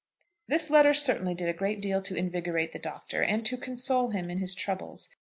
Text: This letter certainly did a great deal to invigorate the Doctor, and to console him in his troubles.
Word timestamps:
This 0.47 0.71
letter 0.71 0.95
certainly 0.95 1.35
did 1.35 1.47
a 1.47 1.53
great 1.53 1.79
deal 1.79 2.01
to 2.01 2.15
invigorate 2.15 2.71
the 2.71 2.79
Doctor, 2.79 3.21
and 3.21 3.45
to 3.45 3.55
console 3.55 4.09
him 4.09 4.31
in 4.31 4.39
his 4.39 4.55
troubles. 4.55 5.09